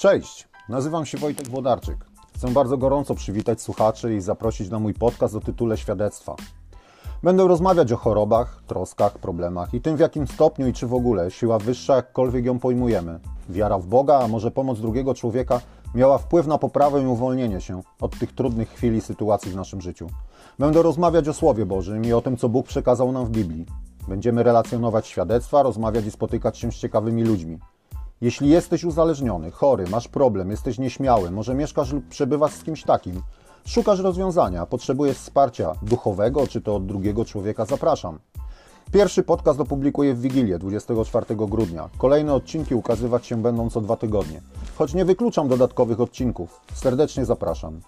Cześć, 0.00 0.48
nazywam 0.68 1.06
się 1.06 1.18
Wojtek 1.18 1.48
Włodarczyk. 1.48 1.96
Chcę 2.34 2.48
bardzo 2.48 2.78
gorąco 2.78 3.14
przywitać 3.14 3.62
słuchaczy 3.62 4.14
i 4.14 4.20
zaprosić 4.20 4.70
na 4.70 4.78
mój 4.78 4.94
podcast 4.94 5.34
o 5.34 5.40
tytule 5.40 5.76
Świadectwa. 5.76 6.36
Będę 7.22 7.48
rozmawiać 7.48 7.92
o 7.92 7.96
chorobach, 7.96 8.62
troskach, 8.66 9.18
problemach 9.18 9.74
i 9.74 9.80
tym, 9.80 9.96
w 9.96 10.00
jakim 10.00 10.26
stopniu 10.26 10.66
i 10.66 10.72
czy 10.72 10.86
w 10.86 10.94
ogóle 10.94 11.30
siła 11.30 11.58
wyższa, 11.58 11.96
jakkolwiek 11.96 12.44
ją 12.44 12.58
pojmujemy, 12.58 13.20
wiara 13.48 13.78
w 13.78 13.86
Boga, 13.86 14.18
a 14.18 14.28
może 14.28 14.50
pomoc 14.50 14.80
drugiego 14.80 15.14
człowieka, 15.14 15.60
miała 15.94 16.18
wpływ 16.18 16.46
na 16.46 16.58
poprawę 16.58 17.02
i 17.02 17.06
uwolnienie 17.06 17.60
się 17.60 17.82
od 18.00 18.18
tych 18.18 18.34
trudnych 18.34 18.68
chwil 18.70 18.96
i 18.96 19.00
sytuacji 19.00 19.50
w 19.50 19.56
naszym 19.56 19.80
życiu. 19.80 20.06
Będę 20.58 20.82
rozmawiać 20.82 21.28
o 21.28 21.32
Słowie 21.32 21.66
Bożym 21.66 22.04
i 22.04 22.12
o 22.12 22.20
tym, 22.20 22.36
co 22.36 22.48
Bóg 22.48 22.66
przekazał 22.66 23.12
nam 23.12 23.26
w 23.26 23.30
Biblii. 23.30 23.66
Będziemy 24.08 24.42
relacjonować 24.42 25.06
świadectwa, 25.06 25.62
rozmawiać 25.62 26.06
i 26.06 26.10
spotykać 26.10 26.58
się 26.58 26.72
z 26.72 26.76
ciekawymi 26.76 27.24
ludźmi. 27.24 27.58
Jeśli 28.20 28.48
jesteś 28.48 28.84
uzależniony, 28.84 29.50
chory, 29.50 29.84
masz 29.90 30.08
problem, 30.08 30.50
jesteś 30.50 30.78
nieśmiały, 30.78 31.30
może 31.30 31.54
mieszkasz 31.54 31.92
lub 31.92 32.08
przebywasz 32.08 32.52
z 32.52 32.62
kimś 32.62 32.82
takim, 32.82 33.22
szukasz 33.66 34.00
rozwiązania, 34.00 34.66
potrzebujesz 34.66 35.16
wsparcia 35.16 35.72
duchowego 35.82 36.46
czy 36.46 36.60
to 36.60 36.76
od 36.76 36.86
drugiego 36.86 37.24
człowieka, 37.24 37.64
zapraszam. 37.64 38.18
Pierwszy 38.92 39.22
podcast 39.22 39.60
opublikuję 39.60 40.14
w 40.14 40.20
Wigilię 40.20 40.58
24 40.58 41.26
grudnia. 41.36 41.88
Kolejne 41.98 42.34
odcinki 42.34 42.74
ukazywać 42.74 43.26
się 43.26 43.42
będą 43.42 43.70
co 43.70 43.80
dwa 43.80 43.96
tygodnie. 43.96 44.40
Choć 44.78 44.94
nie 44.94 45.04
wykluczam 45.04 45.48
dodatkowych 45.48 46.00
odcinków. 46.00 46.60
Serdecznie 46.74 47.24
zapraszam. 47.24 47.80